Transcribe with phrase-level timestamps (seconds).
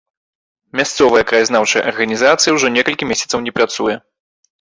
[0.77, 3.95] Мясцовая краязнаўчая арганізацыя ўжо некалькі месяцаў не працуе.